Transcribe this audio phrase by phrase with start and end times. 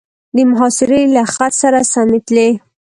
[0.35, 2.49] د محاصرې له خط سره سمې تلې.